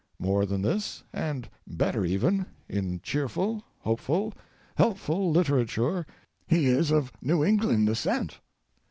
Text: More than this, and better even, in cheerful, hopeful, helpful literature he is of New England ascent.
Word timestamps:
More 0.17 0.47
than 0.47 0.63
this, 0.63 1.03
and 1.13 1.47
better 1.67 2.03
even, 2.05 2.47
in 2.67 3.01
cheerful, 3.03 3.63
hopeful, 3.81 4.33
helpful 4.73 5.29
literature 5.29 6.07
he 6.47 6.65
is 6.65 6.89
of 6.89 7.11
New 7.21 7.43
England 7.45 7.87
ascent. 7.87 8.39